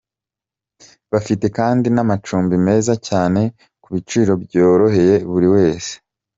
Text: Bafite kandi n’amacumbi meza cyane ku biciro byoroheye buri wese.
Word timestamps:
Bafite 1.11 1.45
kandi 1.57 1.87
n’amacumbi 1.95 2.55
meza 2.67 2.93
cyane 3.07 3.41
ku 3.83 3.87
biciro 3.95 4.33
byoroheye 4.43 5.15
buri 5.31 5.47
wese. 5.55 5.93